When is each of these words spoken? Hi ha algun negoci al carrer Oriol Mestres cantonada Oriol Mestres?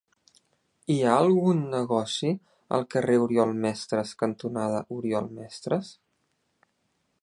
Hi 0.93 0.95
ha 1.01 1.11
algun 1.25 1.59
negoci 1.73 2.33
al 2.79 2.87
carrer 2.95 3.21
Oriol 3.27 3.55
Mestres 3.67 4.17
cantonada 4.25 4.85
Oriol 4.99 5.31
Mestres? 5.41 5.95